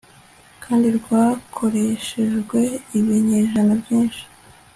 [0.63, 2.61] kandi bwakoreshejwe
[2.97, 4.23] ibinyejana byinshi